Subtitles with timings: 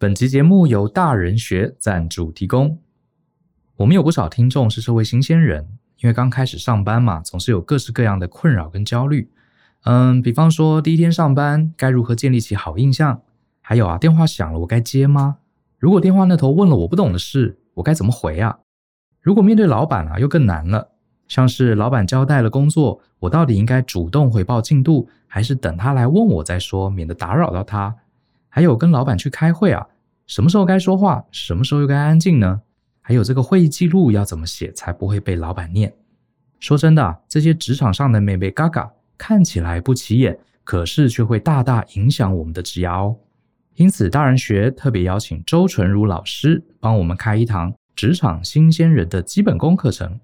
[0.00, 2.78] 本集节目由大人学赞助提供。
[3.78, 9.28] 我们有不少听众是社会新鲜人，因为刚开始上班嘛，总是有各式各样的困扰跟焦虑。
[9.82, 13.22] 嗯，比方说第一天上班该如何建立起好印象？
[13.60, 15.38] 还有啊，电话响了，我该接吗？
[15.80, 18.60] 如果电话那头问了我不懂的事，我该怎么回啊？
[19.20, 20.92] 如果面对老板啊，又更难了。
[21.26, 27.96] 像是老板交代了工作，我到底应该主动回报进度，还是等他来问我再说，免得打扰到他？
[28.58, 29.86] 还有跟老板去开会啊，
[30.26, 32.60] 什么时候该说话，什么时候又该安静呢？
[33.00, 35.94] 还有这个会议记录要怎么写才不会被老板念？
[36.58, 43.16] 说真的，这些职场上的眉眉嘎嘎看起来不起眼，可是却会大大影响我们的职涯哦。
[43.76, 50.18] 因此，大人学特别邀请周纯如老师帮我们开一堂职场新鲜人的基本功课程。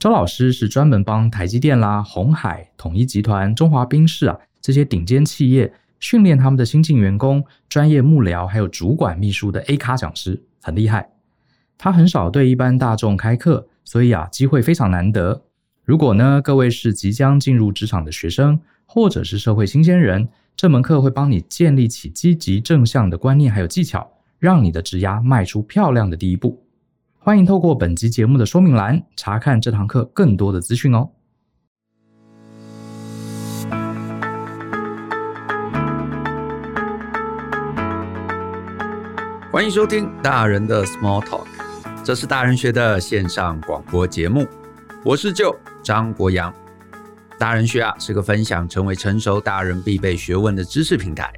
[0.00, 5.72] 周老师是专门帮台积电啦、鸿海、统一集团、中华冰室啊这些顶尖企业。
[6.00, 11.10] 训练他们的新进员工、专业幕僚还有主管秘书的 A 咖讲师很厉害。
[11.78, 15.42] 他很少对一般大众开课，所以啊，机会非常难得。
[15.84, 26.62] 如果呢，各位是即将进入职场的学生，或者是社会新鲜人，这门课会帮你建立起积极正向的观念还有技巧，让你的职涯迈出漂亮的第一步。
[27.18, 31.10] 欢迎透过本集节目的说明栏查看这堂课更多的资讯哦。
[39.56, 41.46] 欢迎收听大人的 Small Talk，
[42.04, 44.46] 这是大人学的线上广播节目。
[45.02, 46.54] 我是舅张国阳。
[47.38, 51.32] 大人学啊是个分享成为成熟大人必备学问的知识平台。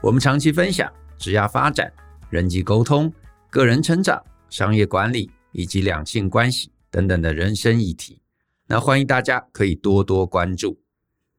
[0.00, 1.92] 我们长期分享职业发展、
[2.30, 3.12] 人际沟通、
[3.50, 8.20] 个人成长、商业管理以及两性关系等等的人生议题。
[8.68, 10.78] 那欢迎大家可以多多关注。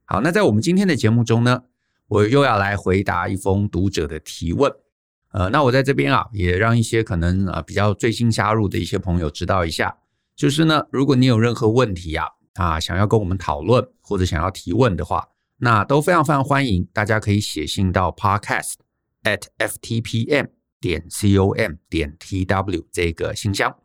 [0.03, 1.63] 好，那在我们今天的节目中呢，
[2.09, 4.69] 我又要来回答一封读者的提问。
[5.35, 9.97] 呃，那我在这边啊，也让一些可能啊比较最新加入的一些朋友知道一下，
[10.33, 18.75] 就是呢，如果你有任何问题呀，啊，想要跟我们讨论或者想要提问的话，那都非常非常欢迎，大家可以写信到 podcast
[19.23, 20.47] at ftpm
[20.79, 23.75] 点 com 点 tw 这个信箱。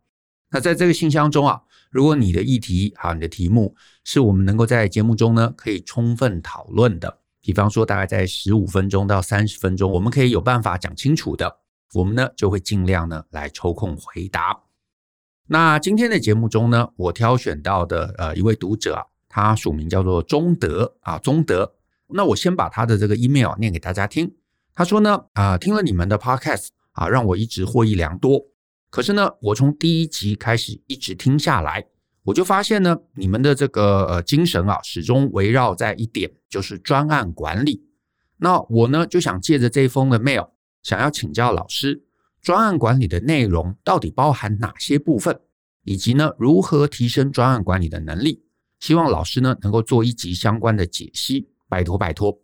[0.53, 3.75] 那在这个信箱中啊，如果你的议题啊，你的题目
[4.05, 7.19] 是我们能够在节目中呢可以充分讨论的。
[7.43, 11.59] 比方说，大概在十五分钟到三十分钟，我们可以有办法讲清楚的，
[11.95, 14.61] 我们呢就会尽量呢来抽空回答。
[15.47, 21.75] 那今天的节目中呢，我挑选到的呃一位读者，他署名叫做中德啊，中德。
[22.09, 24.33] 那我先把他的这个 email 念给大家听。
[24.75, 28.41] 他说呢啊，听了你们的 podcast 啊，让我一直获益良多。
[28.91, 31.87] 可是呢，我从第一集开始一直听下来。
[32.30, 37.82] 我就发现呢，你们的这个呃精神啊，始终围绕在一点，就是专案管理。
[38.36, 42.04] 那我呢，就想借着这封的 mail，想要请教老师，
[42.41, 45.41] 专案管理的内容到底包含哪些部分，
[45.82, 48.44] 以及呢，如何提升专案管理的能力？
[48.78, 52.38] 希望老师呢能够做一集相关的解析，拜托拜托。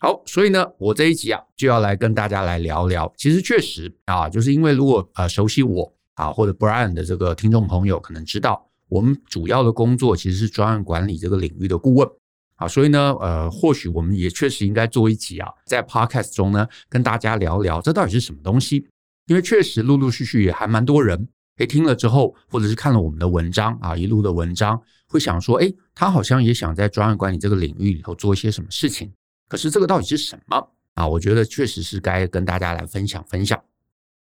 [0.00, 3.10] 好，所以呢，我这一集啊，就要来跟大家来聊聊。
[3.16, 8.67] 其实确实啊，就是因为如果呃熟悉我啊或者 Brian 的这个听众朋友，可能知道。
[8.88, 12.08] 我们主要的工作其实是专案管理这个领域的顾问
[12.56, 18.86] 啊，所以呢，呃，或许我们也确实应该做一集啊，在 Podcast 中呢，跟大家聊聊这到底是什么东西。
[19.26, 21.28] 因为确实陆陆续续也还蛮多人，
[21.58, 29.12] 诶，听了之后，或者是看了我们的文章啊，一路的文章，会想说，诶，他好像也想在专案管理这个领域里头做一些什么事情。
[29.46, 31.06] 可是这个到底是什么啊？
[31.06, 33.62] 我觉得确实是该跟大家来分享分享。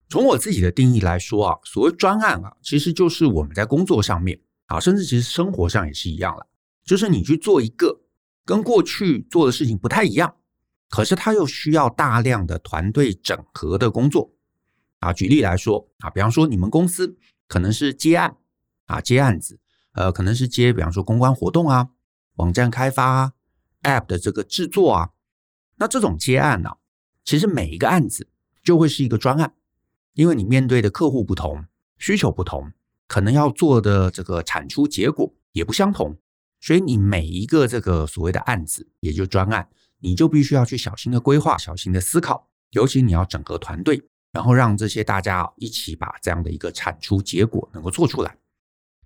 [0.09, 6.47] 从我自己的定义来说啊，所谓专案啊，其实就是我们在工作上面啊，甚至其实生活上也是一样了，
[6.84, 8.02] 就是你去做一个
[8.44, 10.36] 跟过去做的事情不太一样，
[10.90, 14.34] 可是它又需要大量的团队整合的工作
[15.00, 15.14] 啊。
[15.14, 17.16] 举例来说啊，比方说你们公司
[17.48, 18.36] 可能是接案
[18.88, 19.59] 啊，接案子，
[19.94, 21.90] 呃，可能是接比方说公关活动啊、
[22.38, 23.34] 网站开发啊、
[23.84, 25.09] App 的这个制作啊，
[25.75, 26.72] 那这种接案呢，
[27.24, 28.28] 其实每一个案子
[28.64, 29.53] 就会是一个专案。
[30.19, 31.63] 因为你面对的客户不同，
[31.98, 32.74] 需求不同，
[33.07, 36.18] 可能要做的这个产出结果也不相同，
[36.60, 39.69] 所以你每一个这个所谓的案子，也就专案，
[40.00, 48.36] 你就必须要去小心的规划、小心的思考，尤其你要整合团队，然后让这些大家一起把这样的一个产出结果能够做出来。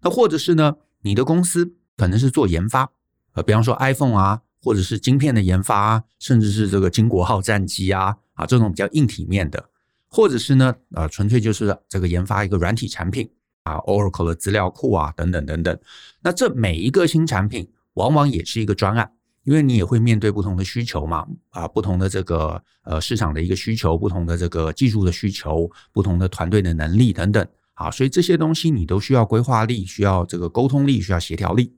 [0.02, 2.90] 那或者是呢，你的公司可能是做研发，
[3.34, 9.70] 呃，比方说 iPhone 啊，或者是晶片的研发啊，甚至是这个金国号战机啊，啊，这种比较硬体面的。
[10.14, 13.28] 或者是呢，呃，纯粹就是这个研发一个软体产品
[13.64, 15.76] 啊，Oracle 的资料库啊，等等等等。
[16.22, 19.12] 那这每一个新产品，往往也是一个专案，
[19.44, 27.44] 因为你也会面对不同的需求嘛，啊，不同的这个呃市场的一个需求，不同的这个技术的需求，不同的团队的能力等等，
[27.74, 31.76] 啊，所以这些东西你都需要规划力，需要这个沟通力，需要协调力。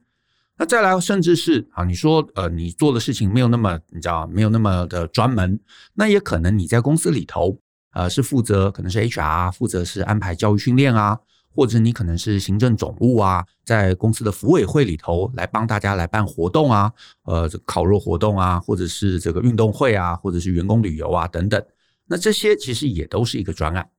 [0.57, 5.57] 那再来，甚至是啊，你说呃，你做的事情没有那么，你知道，没有那么的专门，
[5.93, 7.59] 那也可能你在公司里头，
[7.95, 11.17] 呃，是负责可能是 HR，负责是安排教育训练啊，
[11.49, 16.91] 或者你可能是行政总务啊，在公司的福委会里头来帮大家来办活动啊，
[17.23, 21.65] 呃，烤肉活动啊，或者是这个运动会啊，或者是员工旅游啊等等，
[22.05, 23.89] 那这些其实也都是一个专案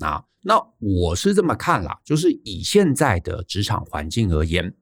[0.00, 0.24] 啊。
[0.42, 4.74] 那我是这么看啦，就是以现在的职场环境而言。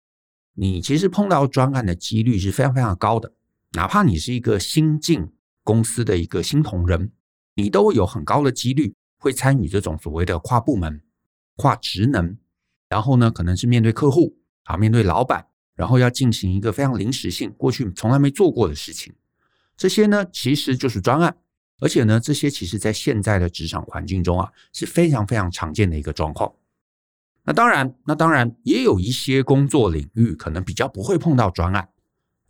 [0.57, 3.33] 你其实碰到专案的几率是非常非常高的，
[3.73, 5.29] 哪怕你是一个新进
[5.65, 7.11] 公司的一个新同仁，
[7.55, 11.01] 你都有很高的几率会参与这种所谓的跨部门、
[11.57, 12.37] 跨职能，
[12.89, 19.13] 然后呢，可能是面对客户啊，面对老板，然后要进行一个非常临时性、过去从来没做过的事情。
[19.77, 21.37] 这些呢，其实就是专案，
[21.81, 26.53] 而且呢，这些其实在现在的职场环境中啊，是非常非常常见的一个状况。
[27.45, 31.89] 那当然，那当然也有一些工作领域可能比较不会碰到专案。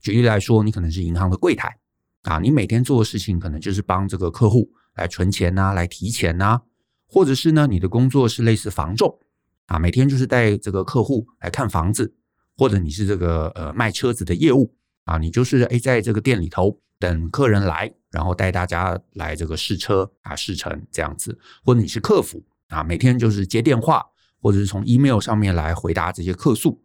[0.00, 1.78] 举例来说，你可能是银行的柜台
[2.22, 6.62] 啊，你每天做的事情可能就是帮这个客户来存钱呐、来提钱呐，
[7.06, 9.18] 或者是呢，你的工作是类似房仲
[9.66, 12.14] 啊，每天就是带这个客户来看房子，
[12.56, 14.74] 或者你是这个呃卖车子的业务
[15.04, 24.04] 啊，你就是哎在这个店里头等客人来，然后带大家来这个试车啊试乘这样子，或者你是客服啊，每天就是接电话。
[24.44, 26.78] 或者是从 email 上面来回答这些客诉，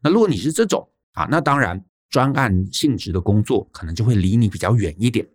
[0.00, 5.28] 那如果你是这种啊，那当然专案性质的工作可能就会离你比较远一点。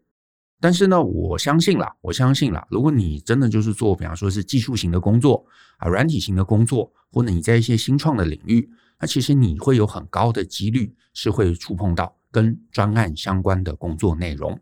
[0.61, 5.45] 但是呢，我相信啦，我相信啦，如果你真的就是做，比方说是技术型的工作
[5.77, 8.69] 啊，软体型的工作，或者你在一些新创的领域，
[8.99, 14.59] 那其实你会有很高的几率是会触碰到跟专案相关的工作内容。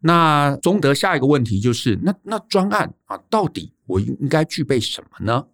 [0.00, 5.46] 那中德下一个问题就是，那那专案啊，到底我应该具备什么呢？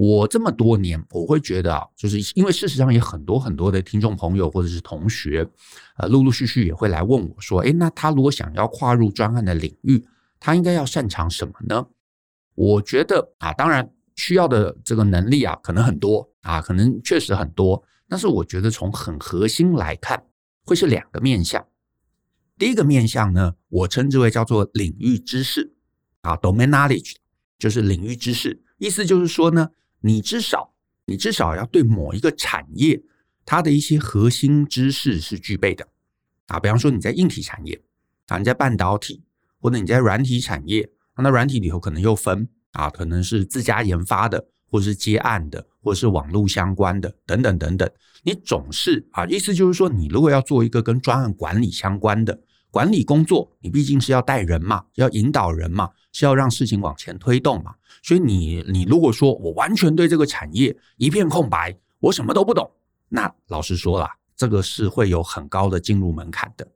[0.00, 5.44] 我这么多年，我会觉得啊，就是因为事实上也很多很多的听众朋友或者是同学，
[5.96, 10.06] 呃，陆陆续续也会来问我说，诶，那他如果想要跨入专案的领域，
[10.38, 11.84] 他应该要擅长什么呢？
[12.54, 20.22] 我觉得啊，当然需要的这个能力啊，可能很多啊，可能确实很多，但是我觉得从很核心来看，
[20.64, 21.66] 会是两个面向。
[22.56, 25.74] 第一个面向呢，我称之为叫做领域知识
[26.20, 27.16] 啊，domain knowledge，
[27.58, 29.70] 就是领域知识，意思就是说呢。
[30.00, 30.72] 你至少，
[31.06, 33.02] 你至少要对某一个产业，
[33.44, 35.86] 它的一些核心知识是具备的
[36.46, 36.60] 啊。
[36.60, 37.80] 比方说你在硬体产业
[38.26, 39.22] 啊，你在半导体，
[39.60, 47.90] 或者你在软体产业，那软体里头可能又分啊，可能是自家研发的，或者是接案的，或者是网络相关的，等等等等。
[48.22, 52.40] 你总是啊，意思就是说，你如果要做一个跟专案管理相关的
[52.70, 57.74] 管理工作，你毕竟是要带人嘛，要引导人嘛，是要让事情往前推动嘛。
[58.02, 62.70] 所以你你如果说我完全对这个产业一片空白，我什么都不懂，
[63.08, 66.68] 那老实说啦，这个是会有很高的进入门槛的。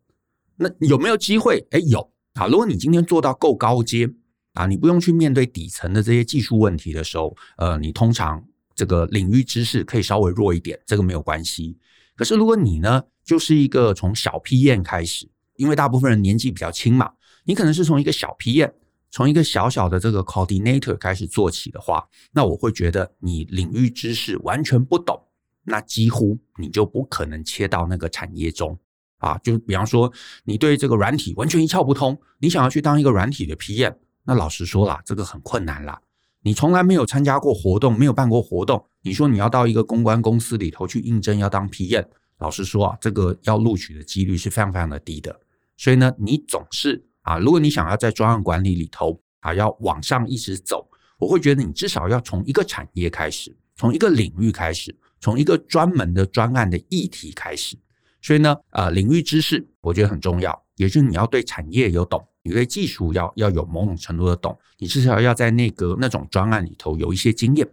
[0.57, 1.65] 那有没有机会？
[1.71, 2.47] 哎，有啊！
[2.47, 4.09] 如果你今天做到够高阶
[4.55, 8.43] 啊，你不用去面对底层的这些技术问题的时候，呃，你通常
[8.75, 11.77] 这个领域知识可以稍微弱一点，这个没有关系。
[12.15, 17.13] 可是如果你呢，就是一个从小 P 验开始，因为大部分人年纪比较轻嘛，
[17.45, 18.73] 你可能是从一个小 PM。
[19.15, 25.23] 从一个小小的这个 coordinator 开始做起的话，那我会觉得你领域知识完全不懂，
[25.65, 28.79] 那几乎你就不可能切到那个产业中
[29.19, 29.37] 啊。
[29.45, 30.11] 就比方说，
[30.45, 36.01] 你对这个软体完全一窍不通，你想要去当一个软体的 PM，那老实说啦，这个很困难啦。
[36.41, 42.07] 你从来没有参加过活动，没有办过活动，你说你要到一个公关公司里头去应征要当 PM，
[42.43, 45.41] 老实说啊，这个要录取的几率是非常非常的低的。
[45.79, 47.03] 所以呢，你总是。
[47.25, 50.85] 啊，如果你想要在专案管理里头啊，要往上一直走，
[51.21, 57.79] 我会觉得你至少要从一个产业开始，从一个领域开始，从一个专门的专案的议题开始。
[58.21, 67.65] 所以呢，呃，领域知识我觉得很重要，也就是你要对产业有懂，你对技术要要有某种程度的懂，你至少要在那个那种专案里头有一些经验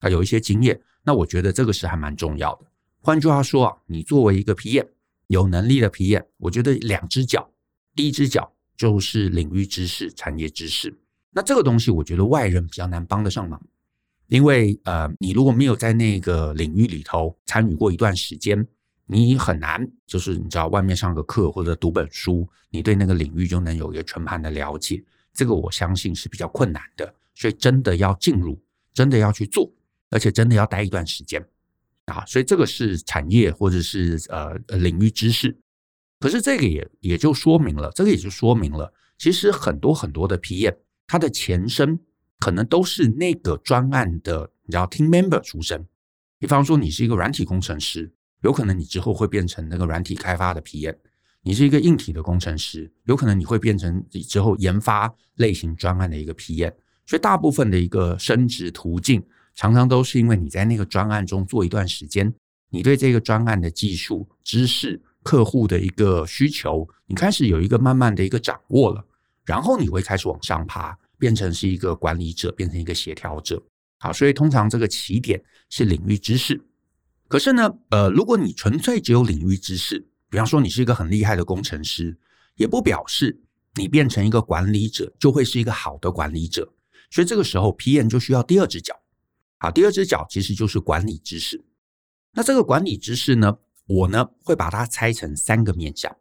[0.00, 0.78] 啊，有一些经验。
[1.02, 2.66] 那我觉得这个是还蛮重要的。
[3.08, 4.86] 换句话说啊，你作为一个 PM，
[5.28, 7.50] 有能力的 PM，我觉得两只脚，
[7.96, 8.52] 第一只脚。
[8.76, 10.94] 就是领域知识、产业知识，
[11.30, 13.60] 那这个东西我觉得外人比较难帮得上忙，
[14.28, 18.64] 因为呃，你如果没有在那个领域里头参与过一段时间，
[19.06, 28.60] 你很难就是你知道外面上个课或者读本书，你对那个领域就能有一个全盘的了解，这个我相信是比较困难的，所以真的要进入，
[28.92, 29.68] 真的要去做，
[30.10, 31.44] 而且真的要待一段时间
[32.08, 35.56] 啊，所以这个是产业或者是呃领域知识。
[36.20, 42.00] 可是这个也也就说明了，这个也就说明了，其实很多很多的 PM，它的前身
[42.40, 45.86] 可能都是那个专案的，你知道 team member 出身。
[46.38, 48.12] 比方说，你是一个软体工程师，
[48.42, 50.94] 有可能你之后会变成那个软体开发的 PM；
[51.42, 56.72] 你是一个硬体的工程师，有可能你会变成你之后研发类型专案的一个 PM。
[57.06, 59.22] 所以，大部分的一个升职途径，
[59.58, 62.32] 常常都是因为你在那个专案中做一段时间，
[62.70, 69.04] 你对这个专案的技术知识、客户的一个需求，你开始有一个慢慢的一个掌握了，
[69.44, 73.60] 然后你会开始往上爬，变成是一个管理者，变成一个协调者。
[73.98, 76.64] 好，所以通常这个起点是领域知识。
[77.26, 82.16] 可是呢，呃，如果你纯粹只有领域知识，比方说你是一个很厉害的工程师，
[82.54, 83.40] 也不表示
[83.74, 86.72] 你变成一个管理者就会是一个好的管理者。
[87.10, 88.94] 所以这个时候，PM 就需要第二只脚。
[89.58, 91.64] 好，第二只脚其实就是管理知识。
[92.32, 96.14] 那这个管理知识呢，我呢会把它拆成三个面向。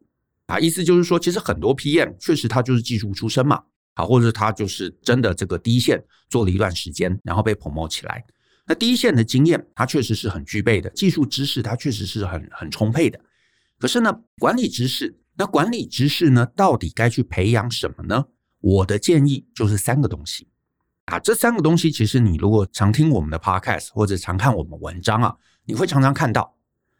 [0.47, 3.63] 啊，意思就是说，其实很多 PM 确实他就是技术出身嘛。
[3.95, 8.23] 好，或者他就是真的这个第一线做了一段时间，然后被 promo 起来。
[8.65, 13.19] 那第一线的经验，他确实是很具备的，技术知识他确实是很很充沛的。
[13.79, 18.25] 可是呢，管理知识，那管理知识呢，到底该去培养什么呢？
[18.59, 20.47] 我的建议就是三个东西
[21.07, 21.19] 啊。
[21.19, 25.35] 这三个东西，其实你如果常听我们的 podcast 或者常看我们文章啊，
[25.65, 26.55] 你会常常看到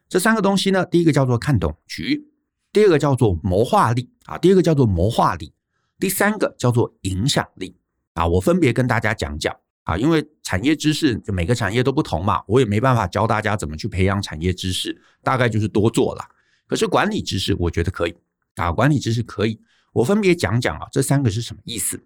[0.09, 0.85] 这三个东西呢。
[0.85, 2.27] 第一个叫做看懂局，
[2.73, 5.53] 第二个叫做谋划力啊，第二个叫做谋划力。
[5.99, 7.75] 第三个叫做影响力
[8.13, 16.23] 啊，我分别跟大家讲讲啊，因为产业知识就每个产业都不同嘛，我也没办法教大家怎么去培养产业知识，大概就是多做了。
[16.67, 18.15] 可是管理知识我觉得可以
[18.55, 19.59] 啊，管理知识可以，
[19.91, 21.99] 我分别讲讲啊，这三个是什么意思？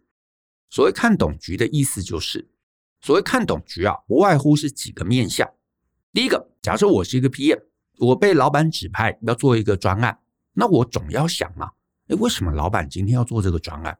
[0.71, 2.47] 所谓看懂局的意思就是，
[3.01, 5.47] 所谓看懂局啊，不外乎是几个面向。
[6.13, 7.59] 第一个，假设我是一个 PM，
[7.99, 10.17] 我被老板指派要做一个专案，
[10.53, 11.71] 那我总要想嘛。
[12.07, 13.97] 诶，为什么老板今天要做这个专案？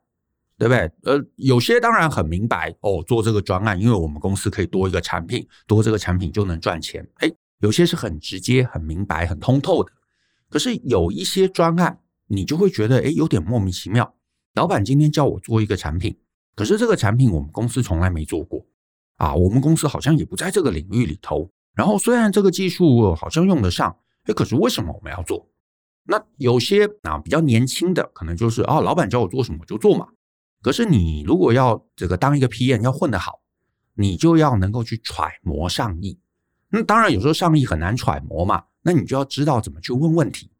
[0.56, 0.90] 对不对？
[1.04, 7.06] 呃，有些当然很明白哦，做这个专案，因为我们公司可以多一个产品，多这个产品就能赚钱。
[7.18, 9.92] 诶，有些是很直接、很明白、很通透的。
[10.48, 14.14] 可是有一些专案，你就会觉得诶，有点莫名其妙。
[14.54, 16.16] 老板今天叫我做一个产品，
[16.54, 18.64] 可是这个产品我们公司从来没做过
[19.16, 21.50] 啊，我们公司好像也不在这个领域里头。
[21.74, 25.48] 然后虽然这个技术好像用得上，诶，可是为什么我们要做？
[26.04, 30.08] 那有些啊比较年轻的，可能就是啊，老板叫我做什么就做嘛。
[30.60, 33.40] 可是你如果要这个当一个 PM 要混得好，
[33.94, 36.18] 你就要能够去揣摩上意。
[36.68, 40.50] 那当然有时候上意很难揣摩嘛，那你就要知道怎么去问问题，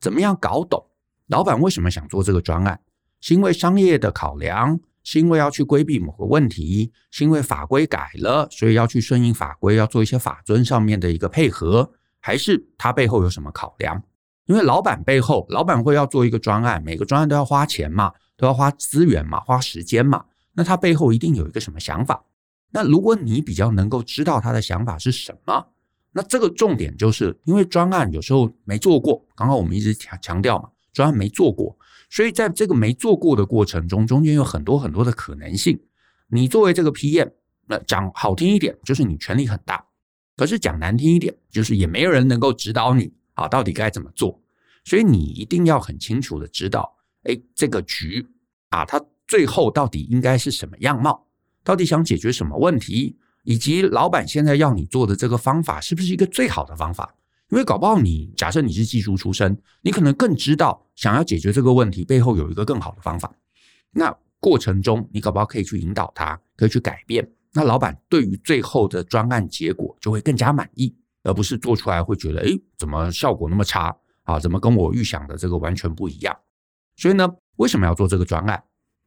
[0.00, 0.84] 怎么样搞懂
[1.26, 2.80] 老板为什么想做这个专案，
[3.20, 14.02] 是因为商业的考量，是因为要去规避某个问题，是因为法规改了，所以要去顺应法规，要做一些法遵上面的一个配合，还是他背后有什么考量？
[14.46, 20.24] 因为老板背后，老板会要做一个专案，每个专案都要花钱嘛，都要花资源嘛，花时间嘛。
[20.54, 22.24] 那他背后一定有一个什么想法？
[22.72, 25.68] 那如果你比较能够知道他的想法是什么，
[26.10, 35.80] 那这个重点就是因为专案有时候没做过，刚刚我们一直强强调嘛，专案没做过，所以在这个没做过的过程中，中间有很多很多的可能性。
[36.28, 37.32] 你作为这个 PM，
[37.66, 39.84] 那讲好听一点就是你权力很大，
[40.36, 43.12] 可是讲难听一点就是也没有人能够指导你。
[43.34, 44.40] 啊，到底该怎么做？
[44.82, 48.26] 所以你一定要很清楚的知道，哎，这个局
[48.70, 48.98] 啊，它
[49.28, 51.26] 最后到底应该是什么样貌？
[51.62, 53.18] 到底想解决什么问题？
[53.42, 57.14] 以及老板现在要你做的这个方法是不是一个最好的方法？
[57.50, 63.32] 因为搞不好你假设你是技术出身，你可能更知道想要解决这个问题背后有一个更好的方法。
[63.92, 67.30] 那过程中你搞不好可以去引导他，可以去改变。
[67.52, 70.94] 那老板对于最后的专案结果就会更加满意。
[71.22, 74.38] 而不是做出来会觉得，诶，怎么效果那么差啊？
[74.38, 76.36] 怎么跟我预想的这个完全不一样？
[76.94, 78.62] 所以呢，为什么要做这个专案？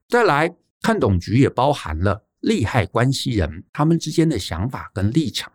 [0.10, 5.50] 再来看懂局也包含了利害关系人他们之间的想法跟立场。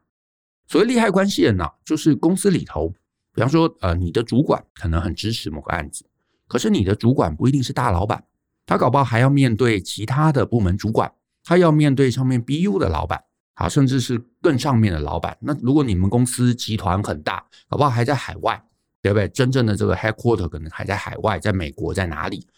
[0.67, 2.93] 所谓利害关系人呢，就是公司里头，
[3.35, 6.05] 比方说，呃，你的主管可能很支持某个案子，
[6.47, 8.25] 可是你的主管不一定是大老板，
[8.67, 13.25] 他搞不好还要面对其他的部门主管，他要面对上面 BU 的老板。
[13.57, 15.39] 好，甚至是更上面的老板。
[15.41, 18.61] 那如果你们公司集团很大，搞不好还在海外，
[19.01, 19.29] 对不对？
[19.29, 22.49] 真正的这个 headquarter 可能还在海外，在美国，在哪里？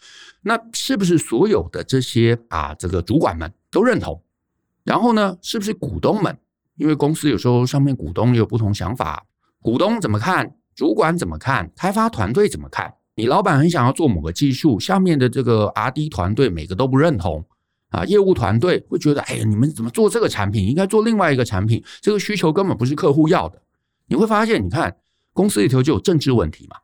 [0.40, 4.22] 那是不是所有的这些啊，这个主管们都认同？
[4.84, 6.38] 然后呢，是不是股东们？
[6.76, 9.24] 因为公司有时候上面股东也有不同想法，
[9.60, 10.54] 股东怎么看？
[10.74, 11.70] 主管怎么看？
[11.74, 12.92] 开发团队怎么看？
[13.14, 17.44] 你老板很想要做某个技术，下面的这个 R&D 团队每个都不认同。
[17.88, 20.66] 啊，业务团队会觉得，哎呀，你们怎么做这个产品？
[20.68, 23.62] 应该做另外一个产品，这个需求根本不是客户要的。
[24.08, 24.94] 你会发现，你看
[25.32, 26.76] 公司里头就有政治问题嘛，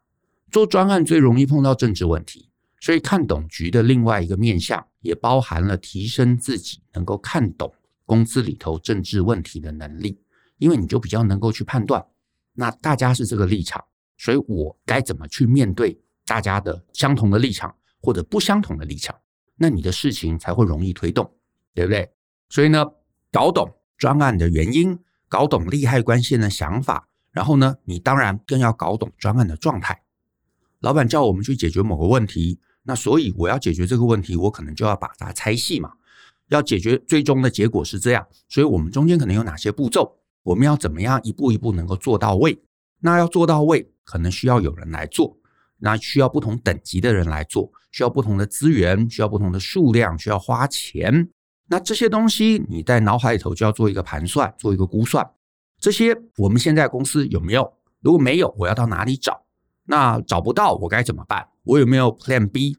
[0.51, 2.49] 做专案最容易碰到政治问题，
[2.81, 7.75] 所以看懂局的另外一个面向，也包含了提升自己能够看懂
[8.13, 10.21] 公司里头政治问题的能力，
[10.59, 12.05] 因为你就比较能够去判断，
[12.53, 13.83] 那大家是这个立场，
[14.19, 19.19] 所以我该怎么去面对大家的相同的立场或者不相同的立场，
[19.57, 21.25] 那你的事情才会容易推动，
[21.73, 22.13] 对不对？
[22.51, 22.85] 所以呢，
[23.31, 27.09] 搞懂专案的原因，搞懂利害关系的想法。
[27.31, 30.03] 然后呢，你当然更要搞懂专案的状态。
[30.81, 35.95] 老板叫我们去解决某个问题，那所以我要解决这个问题，我可能就要把它拆细嘛。
[36.53, 42.63] 要解决最终的结果是这样，所以我们中间可能有哪些步骤，我们要怎么样一步一步能够做到位？
[43.01, 45.37] 那要做到位，可能需要有人来做，
[45.79, 51.29] 那需要不同等级的人来做，需要不同的资源，需要不同的数量，需要花钱。
[51.69, 55.29] 那这些东西你在脑海里头就要做一个盘算，做一个估算。
[55.81, 57.73] 这些我们现在公司有没有？
[58.01, 59.45] 如果没有，我要到哪里找？
[59.85, 61.49] 那找不到，我该怎么办？
[61.65, 62.77] 我有没有 Plan B？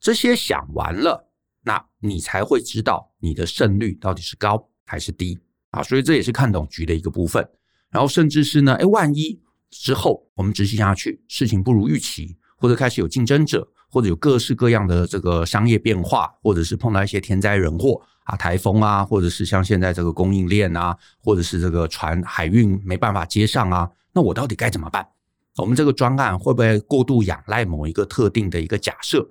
[0.00, 1.29] 这些想完了，
[1.62, 5.38] 那你才会知道你的胜率到底是高还是低
[5.70, 5.82] 啊！
[5.82, 7.46] 所以这也是看懂局的一个部分。
[7.90, 9.40] 然后甚至是呢，哎，万一
[9.70, 18.00] 之后我们执行下去，事情不如预期，或者开始有竞争者，或者有各式各样的这个商业变化，或者是碰到一些天灾人祸。
[18.24, 25.04] 啊，台风啊，或者是像现在这个供应链啊，或者是这个船海运没办法接上啊，那我到底该怎么办？
[25.56, 29.28] 我们这个专案会不会过度仰赖某一个特定的一个假设？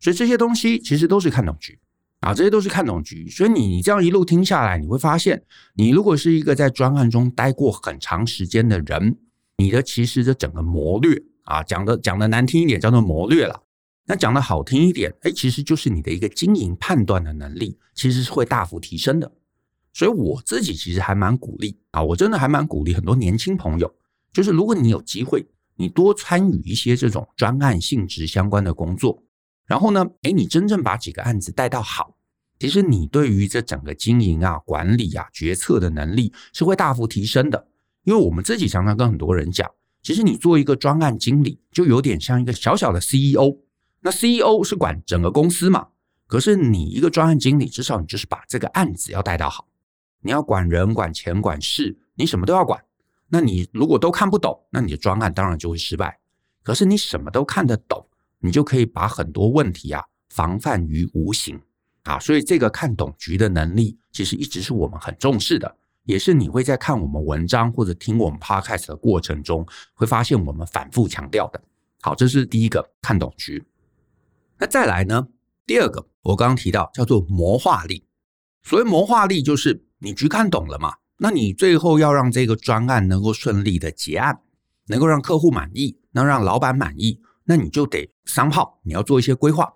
[0.00, 1.78] 所以这些东西其实都是看懂局
[2.20, 3.28] 啊，这些都是看懂局。
[3.28, 5.42] 所以你你这样一路听下来，你会发现，
[5.74, 9.16] 你如果是一个在专案中待过很长时间的人，
[9.56, 13.62] 你的其实这整个谋略啊，讲的讲的难听一点叫做谋略了。
[14.06, 19.30] 那讲的好听一点，哎，其实就是你的一个经营判断的能力，其实是会大幅提升的。
[19.92, 23.92] 所以我自己其实还蛮鼓励啊，我真的还蛮鼓励很多年轻朋友，
[24.32, 29.22] 就是如果你有机会，你多参与一些这种专案性质相关的工作，
[29.68, 32.16] 然后呢，哎，你真正把几个案子带到好，
[32.58, 37.68] 其实你对于这整个经营啊、管理啊、决策的能力是会大幅提升的。
[38.02, 39.70] 因为我们自己常常跟很多人讲，
[40.02, 43.58] 其实你做一个专案经理，就有点像一个小小的 CEO。
[44.00, 45.88] 那 CEO 是管整个公司嘛？
[46.26, 49.68] 可是你一个专案经理，至少你就是把这个案子要带到好。
[50.22, 52.82] 你要管人、管钱、管事，你什么都要管。
[53.28, 56.18] 那你如果都看不懂，那你的专案当然就会失败。
[56.62, 58.07] 可是你什么都看得懂，
[58.40, 61.60] 你就可以把很多问题啊防范于无形
[62.04, 62.18] 啊。
[62.18, 71.60] 所以这个看懂局的能力，其实一直是我们很重视的，也是你会在看我们文章或者听我们 Podcast 的过程中，会发现我们反复强调的。
[72.00, 73.64] 好，这是第一个看懂局。
[74.58, 75.28] 那再来呢？
[75.66, 78.04] 第二个，我刚刚提到叫做谋划力。
[78.62, 80.94] 所谓谋划力，就是你局看懂了嘛？
[81.18, 84.40] 那你最后要让这个专案能够顺利的结案，
[84.86, 89.72] 能够让客户满意，能让老板满意，那你就得商号，你要做一些规划，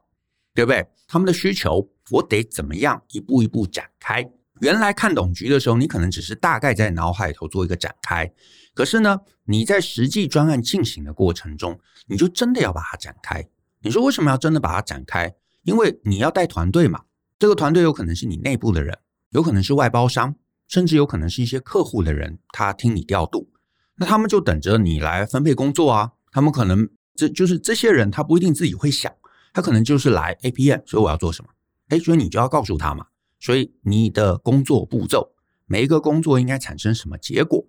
[0.53, 0.87] 对不对？
[1.09, 4.31] 他们的需求，我得怎么样一步一步展开？
[4.61, 8.31] 原来看懂局的时候，你可能只是大概在脑海头做一个展开，
[8.75, 13.43] 可是呢，你在实际专案进行的过程中，你就真的要把它展开。
[13.81, 15.35] 你说为什么要真的把它展开？
[15.63, 17.05] 因为你要带团队嘛，
[17.39, 18.99] 这个团队有可能是你内部的人，
[19.31, 20.37] 有可能是外包商，
[20.69, 23.51] 甚至有可能是一些客户的人，他听你调度，
[23.97, 26.13] 那他们就等着你来分配工作啊。
[26.31, 29.13] 他们可能这就是这些人，他不一定自己会想，
[29.53, 31.51] 他可能就是来 APM，所以我要做什么？
[31.89, 33.07] 哎，所以你就要告诉他嘛。
[33.39, 35.33] 所以你的工作步骤，
[35.67, 37.67] 每一个工作应该产生什么结果？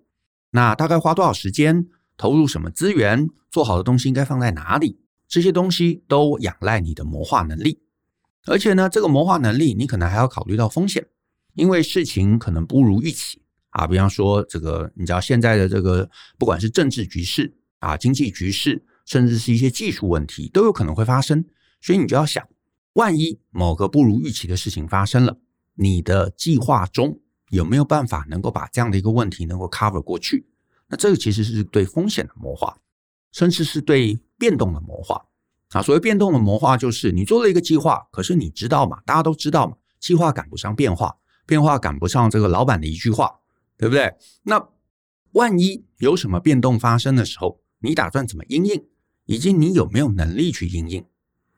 [0.52, 1.88] 那大概花多少时间？
[2.16, 3.28] 投入什么资源？
[3.50, 5.00] 做好的东西应该放在哪里？
[5.28, 7.82] 这些东西都仰赖你的谋划能力，
[8.46, 11.08] 而且呢，这个谋划能力你可能还要考虑到风险，
[11.56, 13.88] 因为事情可能不如预期啊。
[13.88, 21.46] 比方说，这个你知道现在的这个不管是政治局势啊、经济局势，甚至是一些技术问题，都有可能会发生。
[21.82, 22.48] 所以你就要想，
[22.94, 25.38] 万一某个不如预期的事情发生了，
[25.76, 30.48] 你的计划中有没有办法能够把这样的一个问题能够 cover 过去？
[30.90, 32.78] 那这个其实是对风险的谋划，
[33.32, 34.20] 甚至是对。
[34.36, 35.26] 变动的谋划
[35.70, 39.00] 啊，所谓变动的谋划，就是你做了一个计划，可是你知道嘛？
[39.06, 39.78] 大家都知道嘛？
[40.02, 43.40] 计划赶不上变化，变化赶不上这个老板的一句话，
[43.78, 44.14] 对不对？
[44.42, 44.68] 那
[45.32, 48.84] 万一有什么变动发生的时候，你打算怎么应应？
[49.26, 51.06] 以及你有没有能力去应应？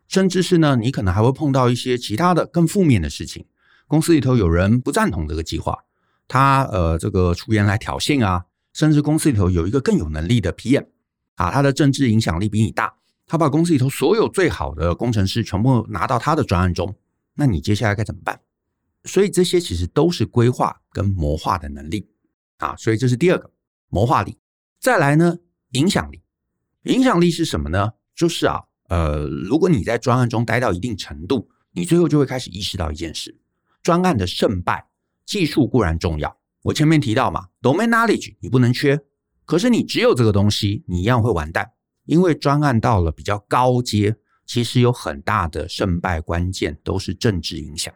[0.07, 3.45] 甚至是呢，你可能还会碰到一些其他的更负面的事情。
[3.87, 5.83] 公司里头有人不赞同这个计划，
[6.27, 10.87] 他呃这个出言来挑衅啊，甚至公司里头有一个更有能力的 PM。
[11.35, 12.93] 啊，他的政治影响力比你大，
[13.27, 16.95] 他把公司里头所有最好的工程师全部拿到他的专案中，
[17.33, 18.39] 那你接下来该怎么办？
[19.03, 22.07] 所以这些其实都是规划跟谋划的能力
[22.57, 23.51] 啊，所以这是第二个
[23.89, 24.37] 谋划力。
[24.79, 25.37] 再来呢，
[25.71, 26.21] 影响力，
[26.85, 27.91] 影响力是什么呢？
[28.15, 33.37] 就是啊，呃，如果你在专案中待到一定程度，你最后就会开始意识到一件事：
[33.83, 34.87] 专案的胜败，
[35.25, 36.37] 技术固然重要。
[36.63, 38.99] 我前面提到嘛，domain knowledge 你不能缺，
[39.45, 41.71] 可是你只有这个东西，你一样会完蛋。
[42.05, 47.91] 因为专案到了比较高阶，其实有很大的胜败关键都是政治影响。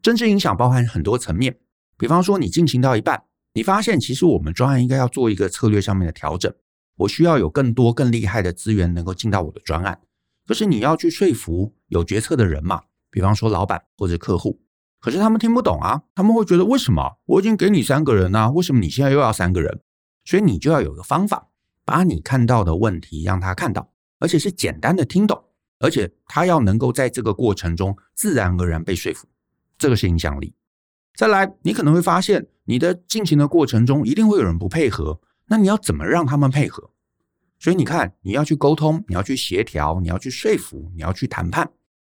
[0.00, 1.58] 政治影响包含很多层面，
[1.96, 6.54] 比方说你进行到一半，你发现其实我们专案应该要做一个策略上面的调整，
[6.98, 9.98] 我需要有更多更厉害的资源能够进到我的专案。
[10.46, 14.60] 可是你要去说服有决策的人嘛，比方说老板或者客户，
[15.00, 19.80] 可是他们听不懂啊，他们会觉得为什么我已经给你三个人啊，为什么你现在又要三个人？
[20.24, 21.48] 所以你就要有个方法。
[21.84, 25.42] 把你看到的问题让他看到，而且是简单的听懂，
[25.78, 29.26] 而且他要能够在这个过程中自然而然被说服，
[29.78, 30.52] 这个是影响力。
[31.16, 36.90] 再来，你可能会发现你的进行的过程中一定会有人不配合，那你要怎么让他们配合？
[37.58, 41.68] 所以你看，你要去沟通，你要去协调，你要去说服，你要去谈判，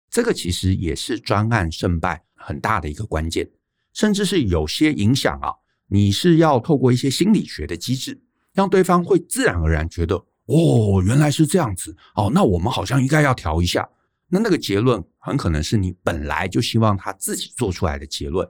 [0.10, 3.50] 这个其实也是专案胜败很大的一个关键，
[3.94, 5.54] 甚至是有些影响啊，
[5.88, 8.22] 你是要透过一些心理学的机制。
[8.52, 10.16] 让对方会自然而然觉得，
[10.48, 13.88] 哦，原来是这样子，哦，那我们好像应该要调一下。
[14.28, 18.46] 那那个结论很可能是你本来就希望他自己做出来的结论。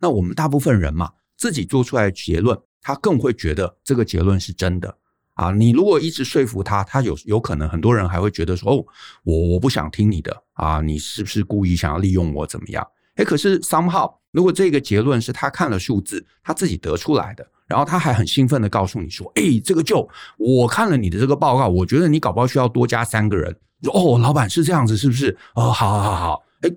[0.00, 4.96] 那我们大部分人嘛，自己做出来的结论，他更会觉得这个结论是真的
[5.32, 5.50] 啊。
[5.50, 8.84] 你如果一直说服他，他有有可能很多人还会觉得说，哦，
[9.24, 12.86] 我我不想听你的啊，你是不是故意想要利用我怎么样？
[13.16, 17.44] 诶，可是 somehow，如果这个结论是他看了数字，他自己得出来的。
[17.66, 23.50] 然后他还很兴奋地告诉你说：“哎，这个就我看了你的这个报告，我觉得你搞不好需要多加三个人。
[23.90, 25.34] 哦，老板是这样子，是不是？
[25.54, 26.44] 哦，好好好好。
[26.60, 26.70] 哎，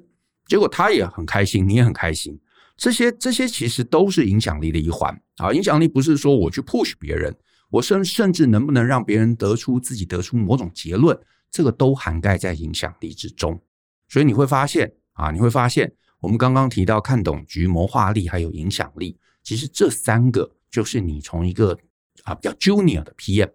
[0.47, 2.39] 结果他也很开心，你也很开心。
[2.77, 5.51] 这些这些其实都是影响力的一环啊。
[5.51, 7.35] 影响力不是说我去 push 别人，
[7.69, 11.17] 我甚甚至能不能让别人得出自己得出某种结论，
[11.49, 13.59] 这个都涵盖在影响力之中。
[14.07, 20.51] 所以你会发现啊，你会发现我们刚刚提到看懂局、谋划力还有影响力，其实这三个。
[20.69, 21.75] 就是你从一个
[22.23, 23.49] 啊比较 junior 的 PM，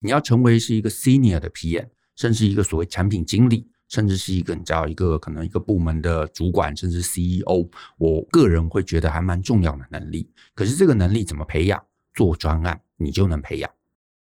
[0.00, 10.30] 你要成为是一个 senior 的 PM，甚至一个所谓产品经理，甚至是一个你知道一个可能一个部门的主管，甚至 CEO，我个人会觉得还蛮重要的能力。
[10.54, 11.82] 可是这个能力怎么培养？
[12.14, 13.70] 做专案你就能培养。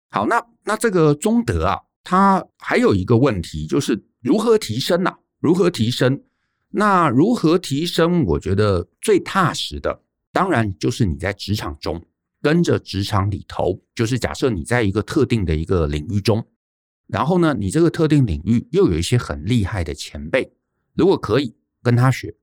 [0.10, 5.13] 好，那那这个中德啊，它还有一个问题就是如何提升呢？
[5.39, 6.21] 如何提升？
[6.69, 8.24] 那如何提升？
[8.26, 12.04] 我觉得最踏实的，当然就是你在职场中。
[12.43, 16.43] 跟着职场里头，就是假设你在一个特定的一个领域中，
[17.12, 20.54] 然后呢，你这个特定领域又有一些很厉害的前辈，
[20.95, 22.34] 如果可以跟他学，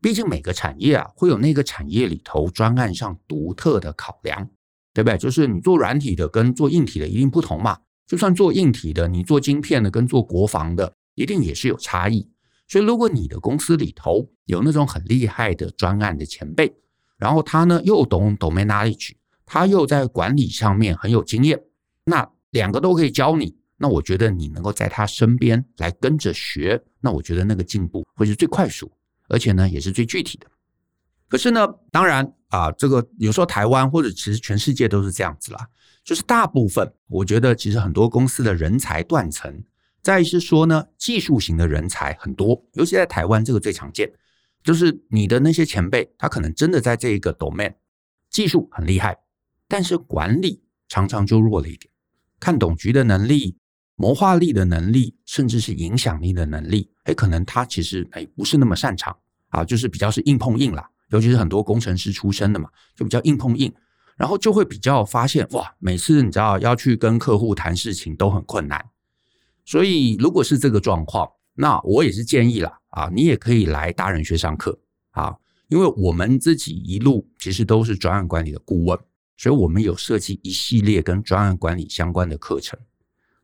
[0.00, 4.48] 毕竟每个产业啊会有那个产业里头专案上独特的考量，
[4.94, 5.18] 对不对？
[5.18, 12.30] 就是你做软体的跟做硬体的一定不同嘛，就算做硬体的，你做晶片的跟做国防的一定也是有差异。
[12.68, 16.72] 所以如果你的公司里头有那种很厉害的专案的前辈，
[17.18, 19.12] 然后他呢又懂 domain knowledge。
[19.44, 21.60] 他又在管理上面很有经验，
[22.06, 23.56] 那两个都可以教你。
[23.76, 28.90] 那我觉得你能够在他身边来跟着学，那我觉得那个进步会是最快速，
[29.28, 30.46] 而且呢也是最具体的。
[31.28, 35.68] 可是呢，当然啊，这个有时候台湾或者其实全世界都是这样子啦，
[36.04, 39.64] 就是大部分我觉得其实很多公司的人才断层，
[40.02, 44.12] 再是说呢，技术型的人才很多，尤其在台湾这个最常见，
[44.62, 47.74] 就是你的那些前辈，他可能真的在这一个 domain
[48.28, 49.18] 技术很厉害。
[49.66, 51.90] 但是管理常常就弱了一点，
[52.38, 53.56] 看懂局的能力、
[54.02, 59.16] 谋划力的能力，甚至是影响力的能力，哎，可能他其实哎不是那么擅长
[59.50, 60.90] 啊，就是比较是硬碰硬啦。
[61.10, 63.72] 尤其是很多工程师出身的嘛，就比较硬碰硬，
[64.16, 68.84] 然后就会比较发现哇，每次你知道要去跟客户谈事情都很困难。
[69.64, 74.76] 所以如果是这个状况，那我也是建议啦啊，你也可以来大人学上课
[75.12, 75.36] 啊，
[75.68, 78.98] 因为我们自己一路其实都是专案管理的顾问。
[79.36, 82.76] 所以我们有设计一系列跟专案管理相关的课程，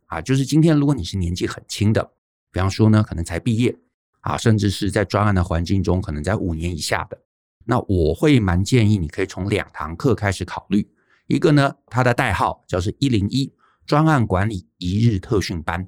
[0.09, 2.03] 啊，就是今天如果你是年纪很轻的，
[2.51, 3.77] 比方说呢，可能才毕业，
[4.21, 7.19] 啊，甚至是在专案的环境中，可能在五年以下的，
[7.67, 10.91] 那我会蛮建议你可以从两堂课开始考虑，
[11.27, 13.53] 一个呢，它的代号叫做一零一
[13.87, 15.87] 专案管理一日特训班，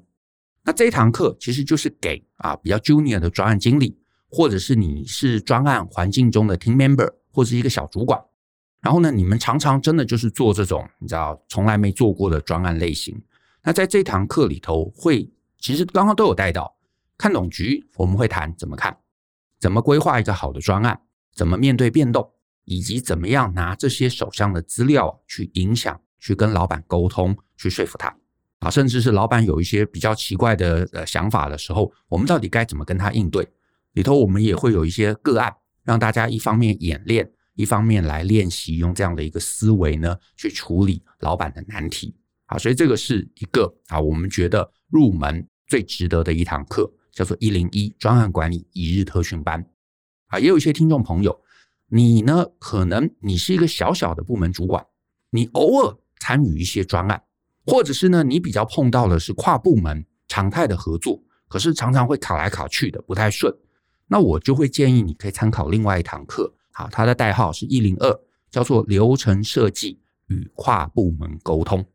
[0.63, 3.97] 那这一堂课其实就是给啊比较 junior 的专案经理，
[4.29, 8.23] 或者是你是专案环境中的 team member 或是一个小主管。
[8.81, 13.19] 然后呢，你们常常真的就是做这种你知道从来没做过的专案类型。
[13.63, 16.75] 那在这堂课里头会，其实刚刚都有带到，
[17.17, 18.97] 看懂局，我们会谈怎么看，
[19.59, 20.99] 怎么规划一个好的专案，
[21.35, 22.31] 怎么面对变动，
[22.65, 28.15] 以及怎么样拿这些手上的资料去影响，去跟老板沟通，去说服他。
[28.59, 33.47] 啊，甚至是老板有一些比较奇怪的呃想法的时候，我们到底该怎么跟他应对？
[33.93, 42.15] 里头我们也会有一些个案，让大家一方面演练，一方面来练习用这样的一个思维呢去处理老板的难题。
[42.51, 49.65] 啊，所以这个是一个啊，我们觉得入门最值得的一堂课，叫做一零一专案管理一日特训班。
[50.27, 51.41] 啊，也有一些听众朋友，
[51.87, 54.85] 你呢，可能你是一个小小的部门主管，
[55.29, 57.23] 你偶尔参与一些专案，
[57.65, 63.53] 或者是呢，你比较碰到的是跨部门常态的合作，可是常常会卡来卡去的，不太顺。
[64.07, 71.85] 那我就会建议你可以参考另外一堂课，好，它的代号是一零二，叫做流程设计与跨部门沟通。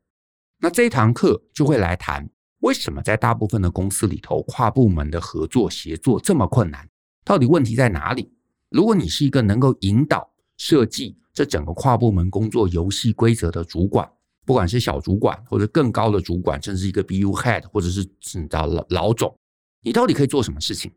[0.59, 2.29] 那这一堂课就会来谈，
[2.61, 6.89] 为什么在大部分的公司里头，跨部门的合作协作这么困难？
[7.25, 8.33] 到底问题在哪里？
[8.71, 14.11] 如果你是一个能够引导设计这整个跨部门工作游戏规则的主管，
[14.45, 18.01] 不管是小主管或者更高的主管，甚至一个 BU head，或者是
[18.35, 19.37] 你知道老老总，
[19.83, 20.91] 你到底可以做什么事情，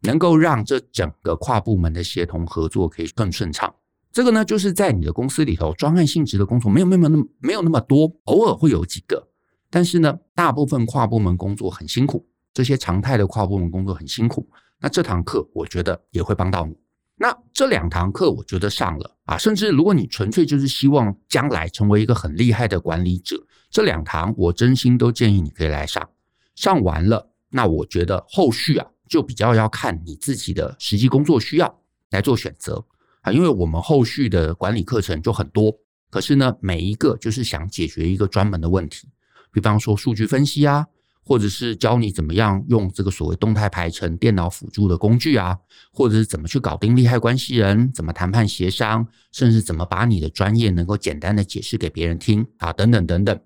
[0.00, 3.72] 能够让这整个跨部门的协同合作可以更顺畅？
[4.12, 9.26] 这个呢，就是在你的公司里头，专案性质的工作没有没有那么没有那么多，偶尔会有几个，
[9.70, 14.46] 但是呢，大部分跨部门工作很辛苦，这些常态的跨部门工作很辛苦。
[14.78, 16.76] 那这堂课我觉得也会帮到你。
[17.16, 26.06] 那这两堂课我觉得上了啊，甚至如果你纯粹就是希望将来成为一个很厉害的管理者，这两堂我真心都建议你可以来上。
[26.54, 32.84] 上完了，那我觉得后续啊，就比较要看你自己的实际工作需要来做选择。
[33.22, 35.72] 啊，因为我们后续的管理课程就很多，
[36.10, 39.08] 可是呢，每一个就是想解决一个专门的问题，
[39.52, 40.86] 比方说数据分析啊，
[41.24, 45.56] 或者是教你怎么样用这个所谓动态排程、电脑辅助的工具啊，
[45.92, 53.40] 或者是怎么去搞定利害关系人，怎么谈判协商，甚至怎么把你的专业能够简单的解释给别人听啊，等等等等，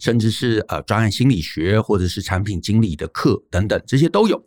[0.00, 4.44] 甚至是呃专案心理学或者是产品经理的课等等，这些都有。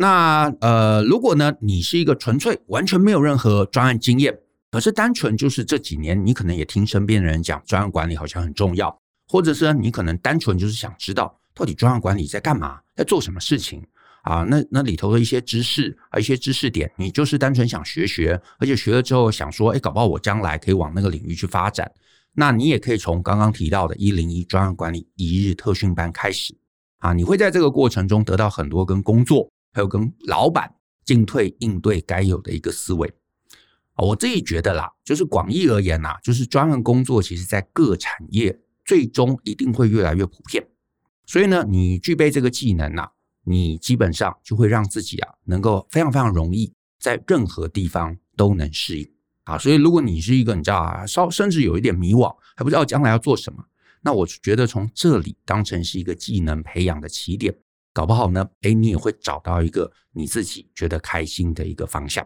[0.00, 4.38] 那呃，如果呢，你是一个纯粹完全没有任何专案经验，
[4.70, 13.84] 可是单纯就是这几年你可能也听身边的人讲专案管理好像很重要，或者是你可能单纯就是想知道到底专案管理在干嘛，在做什么事情
[14.22, 14.44] 啊？
[14.48, 21.90] 那那里头的一些知识啊，一些知识点，你就是单纯想学学，而且学了之后想说，哎，搞不好我将来可以往那个领域去发展。
[22.34, 26.56] 那你也可以从刚刚提到的一零一专案管理一日特训班开始
[26.98, 29.50] 啊，你会在这个过程中得到很多跟工作。
[29.72, 33.12] 还有跟老板进退应对该有的一个思维，
[33.96, 40.66] 我自己觉得啦，就是广义而言呐，就是专案工作，其实在各产业最终一定会越来越普遍。
[41.26, 43.08] 所以呢，你具备这个技能呐，
[43.44, 49.10] 你基本上就会让自己啊，能够非常非常容易在任何地方都能适应
[49.44, 49.58] 啊。
[49.58, 53.64] 所以如果你是一个你知道啊，稍甚至有一点迷惘，还不知道将来要做什么，
[54.02, 57.54] 那我觉得从这里当成是一个技能培养的起点。
[57.98, 62.24] 搞不好呢，诶，你也会找到一个你自己觉得开心的一个方向。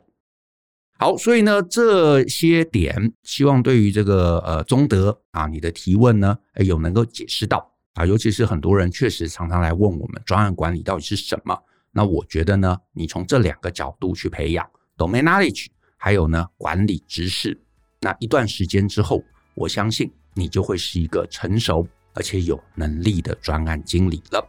[0.99, 11.59] 好，所以呢，这些点希望对于这个呃中德啊，你的提问呢，诶，有能够解释到啊，尤其是很多人确实常常来问我们专案管理到底是什么。
[11.91, 17.59] 那我觉得呢，你从这两个角度去培养 domain knowledge，还有呢管理知识，
[18.03, 24.47] 那一段时间之后，我相信你就会是一个成熟而且有能力的专案经理了。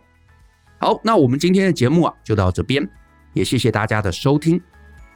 [0.84, 2.86] 好，那我们今天的节目啊，就到这边，
[3.32, 4.62] 也谢谢大家的收听。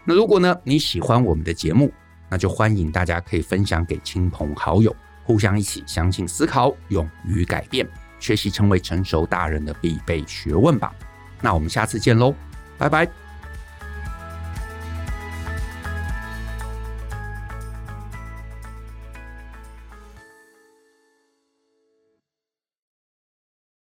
[0.06, 1.92] 那如果呢，你喜欢我们的节目，
[2.30, 7.86] 那就欢迎大家可以分享给亲朋好友，互相一起相信、思考、勇于改变，
[8.18, 10.96] 学习成为成熟大人的必备学问吧。
[11.42, 12.34] 那我们下次见喽，
[12.78, 13.27] 拜拜。